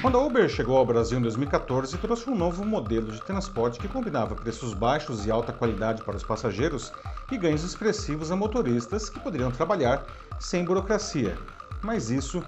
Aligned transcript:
Quando 0.00 0.16
a 0.16 0.24
Uber 0.24 0.48
chegou 0.48 0.78
ao 0.78 0.86
Brasil 0.86 1.18
em 1.18 1.22
2014, 1.22 1.98
trouxe 1.98 2.30
um 2.30 2.34
novo 2.34 2.64
modelo 2.64 3.12
de 3.12 3.20
transporte 3.20 3.78
que 3.78 3.86
combinava 3.86 4.34
preços 4.34 4.72
baixos 4.72 5.26
e 5.26 5.30
alta 5.30 5.52
qualidade 5.52 6.02
para 6.02 6.16
os 6.16 6.24
passageiros 6.24 6.90
e 7.30 7.36
ganhos 7.36 7.62
expressivos 7.62 8.30
a 8.30 8.36
motoristas 8.36 9.10
que 9.10 9.20
poderiam 9.20 9.50
trabalhar 9.50 10.06
sem 10.38 10.64
burocracia. 10.64 11.36
Mas 11.82 12.08
isso 12.08 12.42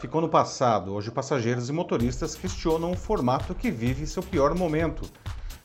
ficou 0.00 0.20
no 0.20 0.28
passado. 0.28 0.94
Hoje, 0.94 1.10
passageiros 1.10 1.68
e 1.68 1.72
motoristas 1.72 2.36
questionam 2.36 2.92
o 2.92 2.96
formato 2.96 3.52
que 3.52 3.68
vive 3.68 4.06
seu 4.06 4.22
pior 4.22 4.54
momento. 4.54 5.02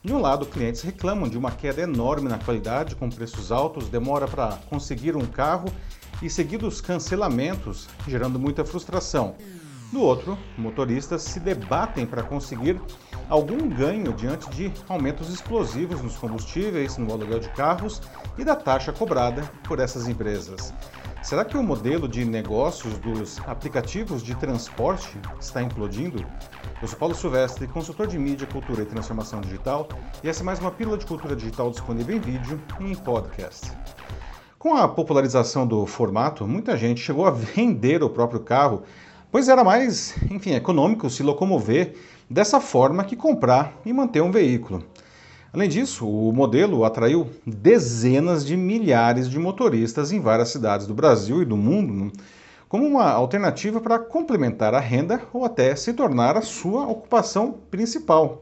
De 0.01 0.11
um 0.11 0.19
lado, 0.19 0.47
clientes 0.47 0.81
reclamam 0.81 1.29
de 1.29 1.37
uma 1.37 1.51
queda 1.51 1.81
enorme 1.81 2.27
na 2.27 2.39
qualidade, 2.39 2.95
com 2.95 3.11
preços 3.11 3.51
altos, 3.51 3.89
demora 3.89 4.27
para 4.27 4.57
conseguir 4.71 5.15
um 5.15 5.25
carro 5.27 5.71
e 6.19 6.31
seguidos 6.31 6.81
cancelamentos, 6.81 7.87
gerando 8.07 8.39
muita 8.39 8.65
frustração. 8.65 9.35
Do 9.91 10.01
outro, 10.01 10.37
motoristas 10.57 11.21
se 11.21 11.39
debatem 11.39 12.05
para 12.05 12.21
conseguir 12.21 12.79
algum 13.29 13.69
ganho 13.69 14.11
diante 14.11 14.49
de 14.49 14.71
aumentos 14.89 15.29
explosivos 15.29 16.01
nos 16.01 16.17
combustíveis, 16.17 16.97
no 16.97 17.11
aluguel 17.11 17.39
de 17.39 17.49
carros 17.49 18.01
e 18.37 18.43
da 18.43 18.55
taxa 18.55 18.91
cobrada 18.91 19.43
por 19.63 19.79
essas 19.79 20.07
empresas. 20.09 20.73
Será 21.23 21.45
que 21.45 21.57
o 21.57 21.63
modelo 21.63 22.07
de 22.07 22.25
negócios 22.25 22.97
dos 22.99 23.39
aplicativos 23.47 24.21
de 24.21 24.35
transporte 24.35 25.17
está 25.39 25.61
implodindo? 25.61 26.25
Eu 26.81 26.87
sou 26.87 26.99
Paulo 26.99 27.15
Silvestre, 27.15 27.67
consultor 27.67 28.07
de 28.07 28.19
mídia, 28.19 28.45
cultura 28.45 28.83
e 28.83 28.85
transformação 28.85 29.39
digital, 29.39 29.87
e 30.21 30.27
essa 30.27 30.43
é 30.43 30.45
mais 30.45 30.59
uma 30.59 30.71
pílula 30.71 30.97
de 30.97 31.05
cultura 31.05 31.35
digital 31.35 31.71
disponível 31.71 32.15
em 32.15 32.19
vídeo 32.19 32.61
e 32.81 32.91
em 32.91 32.95
podcast. 32.95 33.71
Com 34.59 34.75
a 34.75 34.87
popularização 34.87 35.65
do 35.65 35.85
formato, 35.85 36.45
muita 36.45 36.75
gente 36.75 36.99
chegou 36.99 37.25
a 37.25 37.31
vender 37.31 38.03
o 38.03 38.09
próprio 38.09 38.41
carro 38.41 38.83
pois 39.37 39.49
era 39.49 39.63
mais, 39.63 40.15
enfim, 40.31 40.55
econômico 40.55 41.11
se 41.11 41.21
locomover 41.21 41.93
dessa 42.27 42.59
forma 42.59 43.03
que 43.03 43.15
comprar 43.15 43.79
e 43.85 43.93
manter 43.93 44.19
um 44.19 44.31
veículo. 44.31 44.83
Além 45.53 45.69
disso, 45.69 46.09
o 46.09 46.33
modelo 46.33 46.83
atraiu 46.83 47.29
dezenas 47.45 48.43
de 48.43 48.57
milhares 48.57 49.29
de 49.29 49.37
motoristas 49.37 50.11
em 50.11 50.19
várias 50.19 50.49
cidades 50.49 50.87
do 50.87 50.95
Brasil 50.95 51.39
e 51.39 51.45
do 51.45 51.55
mundo, 51.55 51.93
né, 51.93 52.11
como 52.67 52.83
uma 52.87 53.11
alternativa 53.11 53.79
para 53.79 53.99
complementar 53.99 54.73
a 54.73 54.79
renda 54.79 55.21
ou 55.31 55.45
até 55.45 55.75
se 55.75 55.93
tornar 55.93 56.35
a 56.35 56.41
sua 56.41 56.87
ocupação 56.87 57.59
principal. 57.69 58.41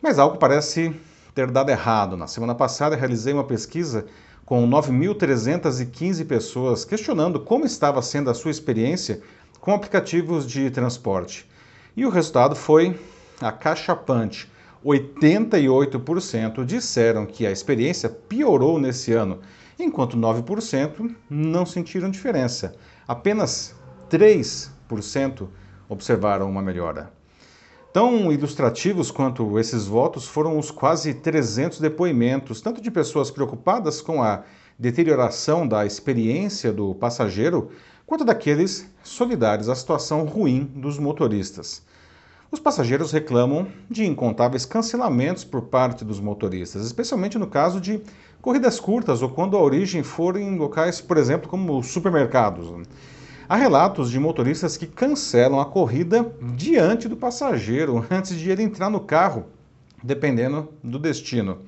Mas 0.00 0.18
algo 0.18 0.38
parece 0.38 0.90
ter 1.34 1.50
dado 1.50 1.68
errado. 1.68 2.16
Na 2.16 2.26
semana 2.26 2.54
passada, 2.54 2.96
realizei 2.96 3.34
uma 3.34 3.44
pesquisa 3.44 4.06
com 4.46 4.66
9.315 4.66 6.26
pessoas 6.26 6.82
questionando 6.82 7.40
como 7.40 7.66
estava 7.66 8.00
sendo 8.00 8.30
a 8.30 8.34
sua 8.34 8.50
experiência 8.50 9.20
com 9.68 9.74
aplicativos 9.74 10.46
de 10.46 10.70
transporte. 10.70 11.46
E 11.94 12.06
o 12.06 12.08
resultado 12.08 12.56
foi 12.56 12.98
acachapante. 13.38 14.50
88% 14.82 16.64
disseram 16.64 17.26
que 17.26 17.46
a 17.46 17.50
experiência 17.50 18.08
piorou 18.08 18.80
nesse 18.80 19.12
ano, 19.12 19.40
enquanto 19.78 20.16
9% 20.16 21.14
não 21.28 21.66
sentiram 21.66 22.10
diferença. 22.10 22.76
Apenas 23.06 23.74
3% 24.10 25.46
observaram 25.86 26.48
uma 26.48 26.62
melhora. 26.62 27.12
Tão 27.92 28.32
ilustrativos 28.32 29.10
quanto 29.10 29.58
esses 29.58 29.84
votos 29.84 30.26
foram 30.26 30.58
os 30.58 30.70
quase 30.70 31.12
300 31.12 31.78
depoimentos, 31.78 32.62
tanto 32.62 32.80
de 32.80 32.90
pessoas 32.90 33.30
preocupadas 33.30 34.00
com 34.00 34.22
a 34.22 34.44
deterioração 34.78 35.68
da 35.68 35.84
experiência 35.84 36.72
do 36.72 36.94
passageiro, 36.94 37.70
quanto 38.08 38.24
daqueles 38.24 38.90
solidários 39.04 39.68
à 39.68 39.74
situação 39.74 40.24
ruim 40.24 40.64
dos 40.74 40.98
motoristas. 40.98 41.82
Os 42.50 42.58
passageiros 42.58 43.12
reclamam 43.12 43.68
de 43.90 44.06
incontáveis 44.06 44.64
cancelamentos 44.64 45.44
por 45.44 45.60
parte 45.64 46.06
dos 46.06 46.18
motoristas, 46.18 46.86
especialmente 46.86 47.36
no 47.36 47.46
caso 47.46 47.78
de 47.78 48.00
corridas 48.40 48.80
curtas 48.80 49.20
ou 49.20 49.28
quando 49.28 49.58
a 49.58 49.62
origem 49.62 50.02
for 50.02 50.38
em 50.38 50.56
locais, 50.56 51.02
por 51.02 51.18
exemplo, 51.18 51.50
como 51.50 51.82
supermercados. 51.82 52.66
Há 53.46 53.56
relatos 53.56 54.10
de 54.10 54.18
motoristas 54.18 54.78
que 54.78 54.86
cancelam 54.86 55.60
a 55.60 55.66
corrida 55.66 56.32
diante 56.56 57.08
do 57.08 57.16
passageiro 57.16 58.06
antes 58.10 58.38
de 58.38 58.50
ele 58.50 58.62
entrar 58.62 58.88
no 58.88 59.00
carro, 59.00 59.44
dependendo 60.02 60.70
do 60.82 60.98
destino. 60.98 61.58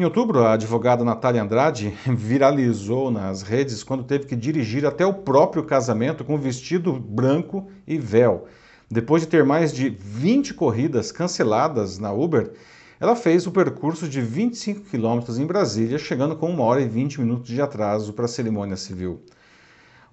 Em 0.00 0.04
outubro, 0.04 0.46
a 0.46 0.54
advogada 0.54 1.04
Natália 1.04 1.42
Andrade 1.42 1.94
viralizou 2.08 3.10
nas 3.10 3.42
redes 3.42 3.84
quando 3.84 4.02
teve 4.02 4.24
que 4.24 4.34
dirigir 4.34 4.86
até 4.86 5.04
o 5.04 5.12
próprio 5.12 5.62
casamento 5.62 6.24
com 6.24 6.38
vestido 6.38 6.90
branco 6.94 7.70
e 7.86 7.98
véu. 7.98 8.46
Depois 8.90 9.20
de 9.20 9.28
ter 9.28 9.44
mais 9.44 9.74
de 9.74 9.90
20 9.90 10.54
corridas 10.54 11.12
canceladas 11.12 11.98
na 11.98 12.10
Uber, 12.14 12.50
ela 12.98 13.14
fez 13.14 13.46
o 13.46 13.52
percurso 13.52 14.08
de 14.08 14.22
25 14.22 14.88
quilômetros 14.88 15.38
em 15.38 15.44
Brasília, 15.44 15.98
chegando 15.98 16.34
com 16.34 16.48
uma 16.48 16.64
hora 16.64 16.80
e 16.80 16.88
20 16.88 17.20
minutos 17.20 17.48
de 17.50 17.60
atraso 17.60 18.14
para 18.14 18.24
a 18.24 18.28
cerimônia 18.28 18.78
civil. 18.78 19.20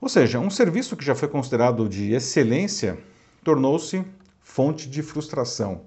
Ou 0.02 0.10
seja, 0.10 0.38
um 0.38 0.50
serviço 0.50 0.98
que 0.98 1.06
já 1.06 1.16
foi 1.16 1.30
considerado 1.30 1.88
de 1.88 2.12
excelência 2.12 2.98
tornou-se 3.42 4.04
fonte 4.44 4.90
de 4.90 5.02
frustração. 5.02 5.84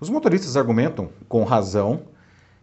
Os 0.00 0.08
motoristas 0.08 0.56
argumentam, 0.56 1.10
com 1.28 1.42
razão, 1.42 2.04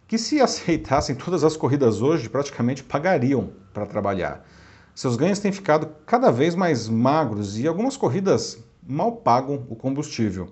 que 0.08 0.16
se 0.16 0.40
aceitassem 0.40 1.14
todas 1.14 1.44
as 1.44 1.54
corridas 1.54 2.00
hoje, 2.00 2.30
praticamente 2.30 2.82
pagariam 2.82 3.50
para 3.74 3.84
trabalhar. 3.84 4.44
Seus 4.94 5.16
ganhos 5.16 5.38
têm 5.38 5.52
ficado 5.52 5.90
cada 6.06 6.32
vez 6.32 6.54
mais 6.54 6.88
magros 6.88 7.58
e 7.58 7.68
algumas 7.68 7.96
corridas 7.96 8.58
mal 8.82 9.12
pagam 9.12 9.66
o 9.68 9.76
combustível. 9.76 10.48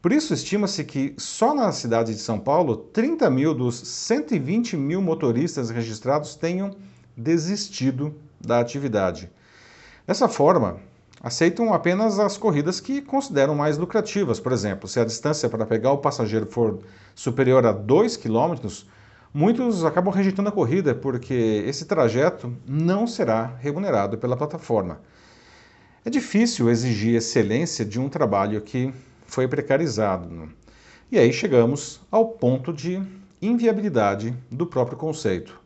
Por 0.00 0.12
isso, 0.12 0.32
estima-se 0.32 0.84
que 0.84 1.12
só 1.18 1.54
na 1.54 1.72
cidade 1.72 2.14
de 2.14 2.20
São 2.20 2.38
Paulo, 2.38 2.76
30 2.76 3.28
mil 3.30 3.52
dos 3.52 3.76
120 3.76 4.76
mil 4.76 5.02
motoristas 5.02 5.70
registrados 5.70 6.36
tenham 6.36 6.76
desistido 7.16 8.14
da 8.40 8.60
atividade. 8.60 9.28
Dessa 10.06 10.28
forma, 10.28 10.78
aceitam 11.24 11.72
apenas 11.72 12.18
as 12.18 12.36
corridas 12.36 12.80
que 12.80 13.00
consideram 13.00 13.54
mais 13.54 13.78
lucrativas. 13.78 14.38
Por 14.38 14.52
exemplo, 14.52 14.86
se 14.86 15.00
a 15.00 15.06
distância 15.06 15.48
para 15.48 15.64
pegar 15.64 15.90
o 15.90 15.96
passageiro 15.96 16.44
for 16.44 16.80
superior 17.14 17.64
a 17.64 17.72
2 17.72 18.18
km, 18.18 18.68
muitos 19.32 19.86
acabam 19.86 20.12
rejeitando 20.12 20.50
a 20.50 20.52
corrida 20.52 20.94
porque 20.94 21.64
esse 21.66 21.86
trajeto 21.86 22.54
não 22.68 23.06
será 23.06 23.56
remunerado 23.58 24.18
pela 24.18 24.36
plataforma. 24.36 25.00
É 26.04 26.10
difícil 26.10 26.68
exigir 26.68 27.14
excelência 27.14 27.86
de 27.86 27.98
um 27.98 28.10
trabalho 28.10 28.60
que 28.60 28.92
foi 29.26 29.48
precarizado. 29.48 30.28
Né? 30.28 30.48
E 31.10 31.18
aí 31.18 31.32
chegamos 31.32 32.02
ao 32.10 32.28
ponto 32.28 32.70
de 32.70 33.02
inviabilidade 33.40 34.36
do 34.50 34.66
próprio 34.66 34.98
conceito. 34.98 35.58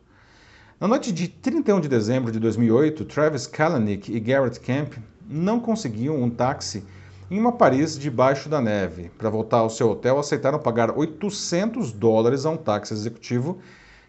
Na 0.79 0.87
noite 0.87 1.11
de 1.11 1.27
31 1.27 1.81
de 1.81 1.89
dezembro 1.89 2.31
de 2.31 2.39
2008, 2.39 3.03
Travis 3.03 3.45
Kalanick 3.45 4.09
e 4.09 4.21
Garrett 4.21 4.57
Camp 4.61 4.93
não 5.29 5.59
conseguiam 5.59 6.21
um 6.21 6.29
táxi 6.29 6.83
em 7.29 7.39
uma 7.39 7.51
Paris 7.51 7.97
debaixo 7.97 8.49
da 8.49 8.59
neve. 8.59 9.11
Para 9.17 9.29
voltar 9.29 9.57
ao 9.57 9.69
seu 9.69 9.91
hotel, 9.91 10.17
aceitaram 10.17 10.57
pagar 10.57 10.97
800 10.97 11.91
dólares 11.91 12.45
a 12.45 12.49
um 12.49 12.57
táxi 12.57 12.93
executivo 12.93 13.59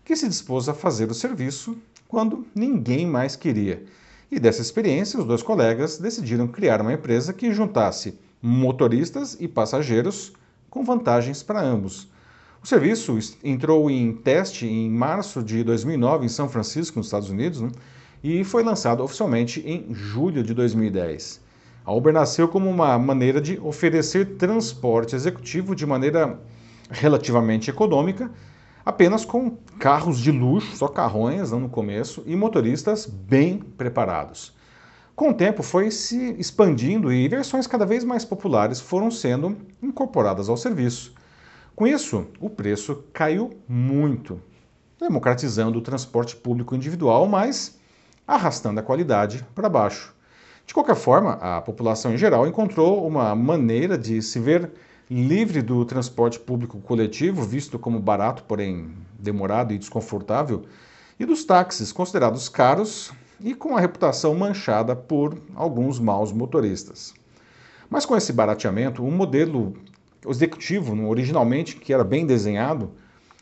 que 0.02 0.16
se 0.16 0.26
dispôs 0.26 0.68
a 0.68 0.74
fazer 0.74 1.10
o 1.10 1.14
serviço 1.14 1.76
quando 2.08 2.46
ninguém 2.54 3.06
mais 3.06 3.36
queria. 3.36 3.84
E 4.32 4.40
dessa 4.40 4.62
experiência, 4.62 5.18
os 5.18 5.26
dois 5.26 5.42
colegas 5.42 5.98
decidiram 5.98 6.48
criar 6.48 6.80
uma 6.80 6.94
empresa 6.94 7.32
que 7.32 7.52
juntasse 7.52 8.18
motoristas 8.40 9.36
e 9.38 9.46
passageiros 9.46 10.32
com 10.70 10.82
vantagens 10.82 11.42
para 11.42 11.60
ambos. 11.60 12.08
O 12.62 12.66
serviço 12.66 13.18
entrou 13.42 13.90
em 13.90 14.12
teste 14.12 14.66
em 14.66 14.90
março 14.90 15.42
de 15.42 15.62
2009 15.64 16.26
em 16.26 16.28
São 16.28 16.48
Francisco, 16.48 16.98
nos 16.98 17.06
Estados 17.06 17.28
Unidos, 17.28 17.60
né? 17.60 17.70
E 18.22 18.44
foi 18.44 18.62
lançado 18.62 19.02
oficialmente 19.02 19.60
em 19.66 19.94
julho 19.94 20.42
de 20.42 20.54
2010. 20.54 21.40
A 21.84 21.92
Uber 21.92 22.12
nasceu 22.12 22.46
como 22.46 22.68
uma 22.68 22.98
maneira 22.98 23.40
de 23.40 23.58
oferecer 23.60 24.36
transporte 24.36 25.16
executivo 25.16 25.74
de 25.74 25.86
maneira 25.86 26.38
relativamente 26.90 27.70
econômica, 27.70 28.30
apenas 28.84 29.24
com 29.24 29.50
carros 29.78 30.18
de 30.18 30.30
luxo, 30.30 30.76
só 30.76 30.88
carrões 30.88 31.50
no 31.50 31.68
começo, 31.68 32.22
e 32.26 32.36
motoristas 32.36 33.06
bem 33.06 33.58
preparados. 33.58 34.54
Com 35.16 35.30
o 35.30 35.34
tempo 35.34 35.62
foi 35.62 35.90
se 35.90 36.34
expandindo 36.38 37.12
e 37.12 37.28
versões 37.28 37.66
cada 37.66 37.84
vez 37.84 38.04
mais 38.04 38.24
populares 38.24 38.80
foram 38.80 39.10
sendo 39.10 39.56
incorporadas 39.82 40.48
ao 40.48 40.56
serviço. 40.56 41.14
Com 41.76 41.86
isso, 41.86 42.26
o 42.40 42.50
preço 42.50 43.04
caiu 43.12 43.50
muito, 43.68 44.40
democratizando 44.98 45.78
o 45.78 45.82
transporte 45.82 46.36
público 46.36 46.74
individual, 46.74 47.26
mas 47.26 47.79
arrastando 48.30 48.78
a 48.78 48.82
qualidade 48.82 49.44
para 49.56 49.68
baixo. 49.68 50.14
De 50.64 50.72
qualquer 50.72 50.94
forma, 50.94 51.32
a 51.32 51.60
população 51.60 52.14
em 52.14 52.16
geral 52.16 52.46
encontrou 52.46 53.04
uma 53.04 53.34
maneira 53.34 53.98
de 53.98 54.22
se 54.22 54.38
ver 54.38 54.70
livre 55.10 55.60
do 55.60 55.84
transporte 55.84 56.38
público 56.38 56.78
coletivo, 56.78 57.42
visto 57.42 57.76
como 57.76 57.98
barato, 57.98 58.44
porém 58.44 58.92
demorado 59.18 59.74
e 59.74 59.78
desconfortável, 59.78 60.62
e 61.18 61.26
dos 61.26 61.44
táxis, 61.44 61.90
considerados 61.90 62.48
caros 62.48 63.12
e 63.40 63.52
com 63.52 63.76
a 63.76 63.80
reputação 63.80 64.32
manchada 64.32 64.94
por 64.94 65.36
alguns 65.56 65.98
maus 65.98 66.32
motoristas. 66.32 67.12
Mas 67.88 68.06
com 68.06 68.16
esse 68.16 68.32
barateamento, 68.32 69.04
o 69.04 69.10
modelo 69.10 69.72
executivo, 70.24 71.08
originalmente, 71.08 71.74
que 71.74 71.92
era 71.92 72.04
bem 72.04 72.24
desenhado, 72.24 72.92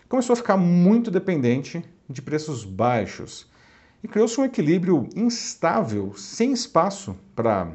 começou 0.08 0.32
a 0.32 0.37
ficar 0.37 0.56
muito 0.56 1.11
dependente 1.11 1.85
de 2.08 2.23
preços 2.23 2.64
baixos 2.64 3.46
e 4.03 4.09
criou-se 4.09 4.41
um 4.41 4.45
equilíbrio 4.45 5.09
instável, 5.15 6.12
sem 6.17 6.53
espaço 6.53 7.17
para 7.35 7.73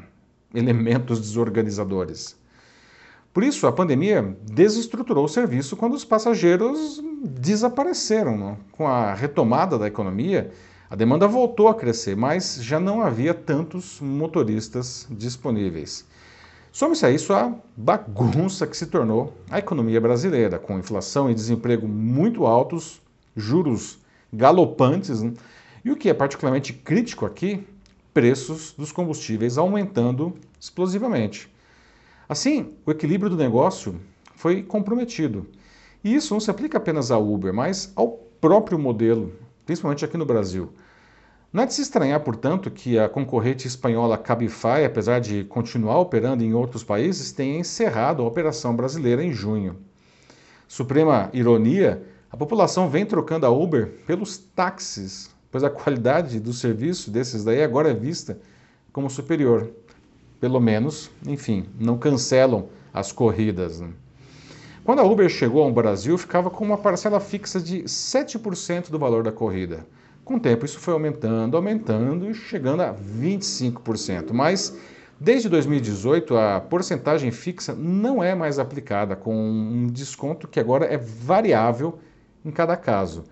elementos 0.53 1.19
desorganizadores. 1.19 2.37
Por 3.33 3.43
isso, 3.43 3.65
a 3.65 3.71
pandemia 3.71 4.37
desestruturou 4.43 5.25
o 5.25 5.29
serviço 5.29 5.75
quando 5.75 5.93
os 5.93 6.05
passageiros 6.05 7.01
desapareceram. 7.23 8.37
Não? 8.37 8.57
Com 8.71 8.87
a 8.87 9.13
retomada 9.13 9.77
da 9.77 9.87
economia, 9.87 10.51
a 10.87 10.95
demanda 10.95 11.27
voltou 11.27 11.67
a 11.67 11.73
crescer, 11.73 12.15
mas 12.15 12.59
já 12.61 12.79
não 12.79 13.01
havia 13.01 13.33
tantos 13.33 13.99
motoristas 13.99 15.07
disponíveis. 15.09 16.05
Some-se 16.71 17.05
a 17.05 17.09
isso 17.09 17.33
a 17.33 17.53
bagunça 17.75 18.67
que 18.67 18.77
se 18.77 18.85
tornou 18.85 19.33
a 19.49 19.57
economia 19.57 19.99
brasileira, 19.99 20.59
com 20.59 20.77
inflação 20.77 21.29
e 21.29 21.33
desemprego 21.33 21.87
muito 21.87 22.45
altos, 22.45 23.01
juros 23.35 23.99
galopantes, 24.31 25.23
né? 25.23 25.33
E 25.83 25.91
o 25.91 25.95
que 25.95 26.09
é 26.09 26.13
particularmente 26.13 26.73
crítico 26.73 27.25
aqui, 27.25 27.65
preços 28.13 28.73
dos 28.73 28.91
combustíveis 28.91 29.57
aumentando 29.57 30.35
explosivamente. 30.59 31.51
Assim, 32.27 32.73
o 32.85 32.91
equilíbrio 32.91 33.29
do 33.29 33.37
negócio 33.37 33.99
foi 34.35 34.63
comprometido. 34.63 35.47
E 36.03 36.13
isso 36.13 36.33
não 36.33 36.39
se 36.39 36.51
aplica 36.51 36.77
apenas 36.77 37.11
à 37.11 37.17
Uber, 37.17 37.53
mas 37.53 37.91
ao 37.95 38.09
próprio 38.39 38.77
modelo, 38.77 39.33
principalmente 39.65 40.03
aqui 40.05 40.17
no 40.17 40.25
Brasil. 40.25 40.73
Não 41.51 41.63
é 41.63 41.65
de 41.65 41.73
se 41.73 41.81
estranhar, 41.81 42.19
portanto, 42.21 42.71
que 42.71 42.97
a 42.97 43.07
concorrente 43.07 43.67
espanhola 43.67 44.17
Cabify, 44.17 44.83
apesar 44.85 45.19
de 45.19 45.43
continuar 45.43 45.99
operando 45.99 46.43
em 46.43 46.53
outros 46.53 46.83
países, 46.83 47.31
tenha 47.31 47.59
encerrado 47.59 48.23
a 48.23 48.27
operação 48.27 48.75
brasileira 48.75 49.23
em 49.23 49.31
junho. 49.31 49.77
Suprema 50.67 51.29
ironia, 51.31 52.03
a 52.31 52.35
população 52.35 52.89
vem 52.89 53.05
trocando 53.05 53.45
a 53.45 53.51
Uber 53.51 53.99
pelos 54.07 54.37
táxis, 54.37 55.32
pois 55.53 55.63
a 55.63 55.69
qualidade 55.69 56.39
do 56.39 56.51
serviço 56.51 57.11
desses 57.11 57.43
daí 57.43 57.61
agora 57.61 57.91
é 57.91 57.93
vista 57.93 58.39
como 58.91 59.07
superior. 59.07 59.69
Pelo 60.41 60.59
menos, 60.59 61.11
enfim, 61.27 61.67
não 61.79 61.95
cancelam 61.95 62.69
as 62.91 63.11
corridas. 63.11 63.79
Né? 63.79 63.89
Quando 64.83 64.99
a 64.99 65.03
Uber 65.03 65.29
chegou 65.29 65.61
ao 65.61 65.71
Brasil, 65.71 66.17
ficava 66.17 66.49
com 66.49 66.65
uma 66.65 66.79
parcela 66.79 67.19
fixa 67.19 67.59
de 67.59 67.83
7% 67.83 68.89
do 68.89 68.97
valor 68.97 69.23
da 69.23 69.31
corrida. 69.31 69.85
Com 70.25 70.37
o 70.37 70.39
tempo, 70.39 70.65
isso 70.65 70.79
foi 70.79 70.95
aumentando, 70.95 71.55
aumentando 71.55 72.27
e 72.27 72.33
chegando 72.33 72.81
a 72.81 72.91
25%. 72.91 74.33
Mas 74.33 74.75
desde 75.19 75.47
2018, 75.49 76.35
a 76.35 76.61
porcentagem 76.61 77.29
fixa 77.29 77.75
não 77.75 78.23
é 78.23 78.33
mais 78.33 78.57
aplicada, 78.57 79.15
com 79.15 79.35
um 79.35 79.85
desconto 79.85 80.47
que 80.47 80.59
agora 80.59 80.85
é 80.87 80.97
variável 80.97 81.99
em 82.43 82.49
cada 82.49 82.75
caso. 82.75 83.23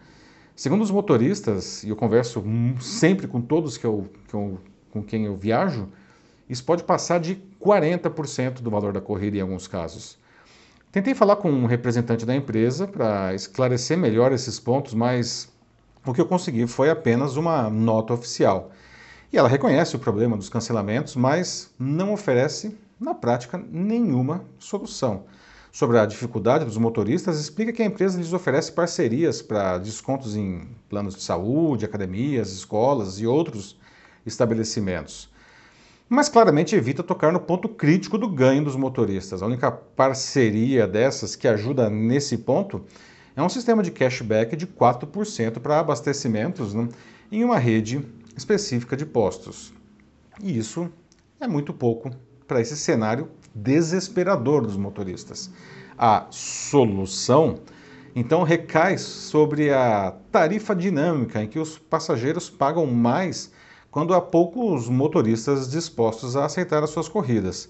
Segundo 0.55 0.81
os 0.81 0.91
motoristas, 0.91 1.83
e 1.83 1.89
eu 1.89 1.95
converso 1.95 2.43
sempre 2.79 3.27
com 3.27 3.41
todos 3.41 3.77
que 3.77 3.85
eu, 3.85 4.09
que 4.27 4.33
eu, 4.33 4.59
com 4.91 5.01
quem 5.01 5.25
eu 5.25 5.35
viajo, 5.35 5.87
isso 6.49 6.63
pode 6.63 6.83
passar 6.83 7.19
de 7.19 7.41
40% 7.59 8.61
do 8.61 8.69
valor 8.69 8.91
da 8.91 8.99
corrida 8.99 9.37
em 9.37 9.41
alguns 9.41 9.67
casos. 9.67 10.19
Tentei 10.91 11.15
falar 11.15 11.37
com 11.37 11.49
um 11.49 11.65
representante 11.65 12.25
da 12.25 12.35
empresa 12.35 12.85
para 12.85 13.33
esclarecer 13.33 13.97
melhor 13.97 14.33
esses 14.33 14.59
pontos, 14.59 14.93
mas 14.93 15.49
o 16.05 16.13
que 16.13 16.19
eu 16.19 16.25
consegui 16.25 16.67
foi 16.67 16.89
apenas 16.89 17.37
uma 17.37 17.69
nota 17.69 18.13
oficial. 18.13 18.71
E 19.31 19.37
ela 19.37 19.47
reconhece 19.47 19.95
o 19.95 19.99
problema 19.99 20.35
dos 20.35 20.49
cancelamentos, 20.49 21.15
mas 21.15 21.73
não 21.79 22.11
oferece, 22.11 22.77
na 22.99 23.13
prática, 23.13 23.57
nenhuma 23.71 24.43
solução. 24.59 25.23
Sobre 25.71 25.97
a 25.97 26.05
dificuldade 26.05 26.65
dos 26.65 26.75
motoristas, 26.75 27.39
explica 27.39 27.71
que 27.71 27.81
a 27.81 27.85
empresa 27.85 28.17
lhes 28.17 28.33
oferece 28.33 28.73
parcerias 28.73 29.41
para 29.41 29.77
descontos 29.77 30.35
em 30.35 30.67
planos 30.89 31.15
de 31.15 31.23
saúde, 31.23 31.85
academias, 31.85 32.51
escolas 32.51 33.21
e 33.21 33.25
outros 33.25 33.79
estabelecimentos. 34.25 35.29
Mas 36.09 36.27
claramente 36.27 36.75
evita 36.75 37.01
tocar 37.01 37.31
no 37.31 37.39
ponto 37.39 37.69
crítico 37.69 38.17
do 38.17 38.27
ganho 38.27 38.65
dos 38.65 38.75
motoristas. 38.75 39.41
A 39.41 39.45
única 39.45 39.71
parceria 39.71 40.85
dessas 40.85 41.37
que 41.37 41.47
ajuda 41.47 41.89
nesse 41.89 42.39
ponto 42.39 42.83
é 43.33 43.41
um 43.41 43.47
sistema 43.47 43.81
de 43.81 43.91
cashback 43.91 44.57
de 44.57 44.67
4% 44.67 45.59
para 45.59 45.79
abastecimentos 45.79 46.73
né, 46.73 46.89
em 47.31 47.45
uma 47.45 47.57
rede 47.57 48.05
específica 48.35 48.97
de 48.97 49.05
postos. 49.05 49.73
E 50.43 50.57
isso 50.57 50.91
é 51.39 51.47
muito 51.47 51.71
pouco 51.71 52.11
para 52.51 52.59
esse 52.59 52.75
cenário 52.75 53.29
desesperador 53.55 54.63
dos 54.63 54.75
motoristas. 54.75 55.49
A 55.97 56.25
solução, 56.29 57.59
então, 58.13 58.43
recai 58.43 58.97
sobre 58.97 59.71
a 59.71 60.13
tarifa 60.29 60.75
dinâmica, 60.75 61.41
em 61.41 61.47
que 61.47 61.57
os 61.57 61.77
passageiros 61.77 62.49
pagam 62.49 62.85
mais 62.85 63.53
quando 63.89 64.13
há 64.13 64.19
poucos 64.19 64.89
motoristas 64.89 65.71
dispostos 65.71 66.35
a 66.35 66.43
aceitar 66.43 66.83
as 66.83 66.89
suas 66.89 67.07
corridas. 67.07 67.69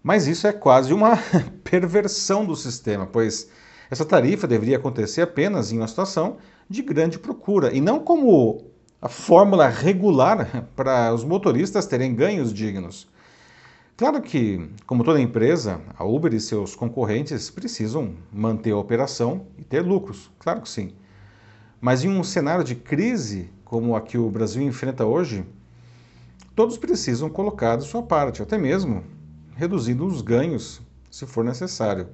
Mas 0.00 0.28
isso 0.28 0.46
é 0.46 0.52
quase 0.52 0.94
uma 0.94 1.18
perversão 1.64 2.44
do 2.44 2.54
sistema, 2.54 3.08
pois 3.08 3.50
essa 3.90 4.04
tarifa 4.04 4.46
deveria 4.46 4.76
acontecer 4.76 5.22
apenas 5.22 5.72
em 5.72 5.78
uma 5.78 5.88
situação 5.88 6.36
de 6.68 6.80
grande 6.80 7.18
procura 7.18 7.74
e 7.74 7.80
não 7.80 7.98
como 7.98 8.66
a 9.02 9.08
fórmula 9.08 9.66
regular 9.66 10.68
para 10.76 11.12
os 11.12 11.24
motoristas 11.24 11.86
terem 11.86 12.14
ganhos 12.14 12.54
dignos. 12.54 13.10
Claro 14.00 14.22
que, 14.22 14.66
como 14.86 15.04
toda 15.04 15.20
empresa, 15.20 15.78
a 15.94 16.04
Uber 16.04 16.32
e 16.32 16.40
seus 16.40 16.74
concorrentes 16.74 17.50
precisam 17.50 18.14
manter 18.32 18.70
a 18.70 18.78
operação 18.78 19.48
e 19.58 19.62
ter 19.62 19.82
lucros, 19.82 20.30
claro 20.38 20.62
que 20.62 20.70
sim. 20.70 20.94
Mas 21.78 22.02
em 22.02 22.08
um 22.08 22.24
cenário 22.24 22.64
de 22.64 22.74
crise 22.74 23.50
como 23.62 23.94
a 23.94 24.00
que 24.00 24.16
o 24.16 24.30
Brasil 24.30 24.62
enfrenta 24.62 25.04
hoje, 25.04 25.44
todos 26.56 26.78
precisam 26.78 27.28
colocar 27.28 27.76
de 27.76 27.84
sua 27.84 28.02
parte, 28.02 28.40
até 28.40 28.56
mesmo 28.56 29.04
reduzindo 29.54 30.06
os 30.06 30.22
ganhos 30.22 30.80
se 31.10 31.26
for 31.26 31.44
necessário. 31.44 32.08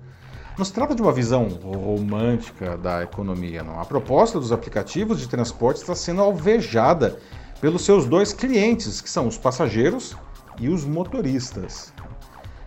Não 0.58 0.64
se 0.64 0.72
trata 0.72 0.92
de 0.92 1.00
uma 1.00 1.12
visão 1.12 1.46
romântica 1.46 2.76
da 2.76 3.04
economia, 3.04 3.62
não. 3.62 3.78
A 3.78 3.84
proposta 3.84 4.40
dos 4.40 4.50
aplicativos 4.50 5.20
de 5.20 5.28
transporte 5.28 5.82
está 5.82 5.94
sendo 5.94 6.20
alvejada 6.20 7.20
pelos 7.60 7.84
seus 7.84 8.06
dois 8.06 8.32
clientes, 8.32 9.00
que 9.00 9.08
são 9.08 9.28
os 9.28 9.38
passageiros 9.38 10.16
e 10.58 10.68
os 10.68 10.84
motoristas. 10.84 11.92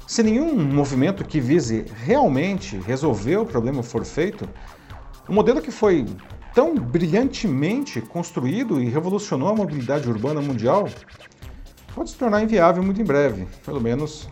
Se 0.07 0.23
nenhum 0.23 0.55
movimento 0.55 1.23
que 1.23 1.39
vise 1.39 1.85
realmente 2.03 2.77
resolver 2.77 3.37
o 3.37 3.45
problema 3.45 3.83
for 3.83 4.03
feito, 4.03 4.49
o 5.27 5.33
modelo 5.33 5.61
que 5.61 5.71
foi 5.71 6.05
tão 6.53 6.75
brilhantemente 6.75 8.01
construído 8.01 8.81
e 8.81 8.89
revolucionou 8.89 9.49
a 9.49 9.55
mobilidade 9.55 10.09
urbana 10.09 10.41
mundial 10.41 10.89
pode 11.93 12.09
se 12.09 12.17
tornar 12.17 12.41
inviável 12.41 12.81
muito 12.81 12.99
em 12.99 13.05
breve, 13.05 13.47
pelo 13.63 13.79
menos 13.79 14.27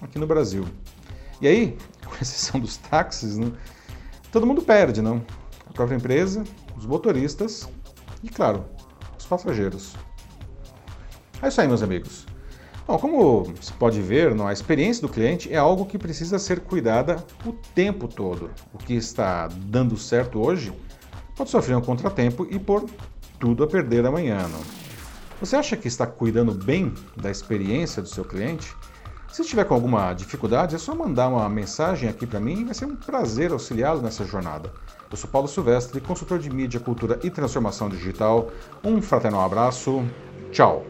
aqui 0.00 0.18
no 0.18 0.26
Brasil. 0.26 0.64
E 1.40 1.48
aí, 1.48 1.76
com 2.06 2.14
exceção 2.14 2.60
dos 2.60 2.76
táxis, 2.76 3.36
né, 3.36 3.50
todo 4.30 4.46
mundo 4.46 4.62
perde, 4.62 5.02
não? 5.02 5.24
A 5.68 5.72
própria 5.72 5.96
empresa, 5.96 6.44
os 6.76 6.86
motoristas 6.86 7.68
e, 8.22 8.28
claro, 8.28 8.64
os 9.18 9.26
passageiros. 9.26 9.96
É 11.42 11.48
isso 11.48 11.60
aí, 11.60 11.66
meus 11.66 11.82
amigos. 11.82 12.29
Bom, 12.86 12.98
como 12.98 13.52
se 13.60 13.72
pode 13.72 14.00
ver, 14.00 14.32
a 14.40 14.52
experiência 14.52 15.02
do 15.02 15.08
cliente 15.08 15.52
é 15.52 15.56
algo 15.56 15.86
que 15.86 15.98
precisa 15.98 16.38
ser 16.38 16.60
cuidada 16.60 17.24
o 17.44 17.52
tempo 17.74 18.08
todo. 18.08 18.50
O 18.72 18.78
que 18.78 18.94
está 18.94 19.48
dando 19.48 19.96
certo 19.96 20.40
hoje 20.40 20.72
pode 21.36 21.50
sofrer 21.50 21.76
um 21.76 21.80
contratempo 21.80 22.46
e 22.50 22.58
pôr 22.58 22.84
tudo 23.38 23.64
a 23.64 23.66
perder 23.66 24.04
amanhã. 24.04 24.38
Não? 24.48 24.60
Você 25.40 25.56
acha 25.56 25.76
que 25.76 25.88
está 25.88 26.06
cuidando 26.06 26.52
bem 26.52 26.92
da 27.16 27.30
experiência 27.30 28.02
do 28.02 28.08
seu 28.08 28.24
cliente? 28.24 28.74
Se 29.32 29.42
estiver 29.42 29.64
com 29.64 29.74
alguma 29.74 30.12
dificuldade, 30.12 30.74
é 30.74 30.78
só 30.78 30.94
mandar 30.94 31.28
uma 31.28 31.48
mensagem 31.48 32.08
aqui 32.08 32.26
para 32.26 32.40
mim 32.40 32.60
e 32.60 32.64
vai 32.64 32.74
ser 32.74 32.86
um 32.86 32.96
prazer 32.96 33.52
auxiliá-lo 33.52 34.02
nessa 34.02 34.24
jornada. 34.24 34.72
Eu 35.08 35.16
sou 35.16 35.30
Paulo 35.30 35.46
Silvestre, 35.46 36.00
consultor 36.00 36.40
de 36.40 36.50
mídia, 36.50 36.80
cultura 36.80 37.18
e 37.22 37.30
transformação 37.30 37.88
digital. 37.88 38.50
Um 38.84 39.00
fraternal 39.00 39.42
abraço. 39.42 40.04
Tchau! 40.50 40.89